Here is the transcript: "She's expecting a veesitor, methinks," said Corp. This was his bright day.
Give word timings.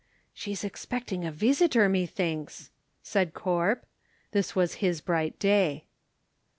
"She's 0.33 0.63
expecting 0.63 1.25
a 1.25 1.31
veesitor, 1.31 1.87
methinks," 1.87 2.71
said 3.03 3.35
Corp. 3.35 3.85
This 4.31 4.55
was 4.55 4.73
his 4.81 4.99
bright 4.99 5.37
day. 5.37 5.85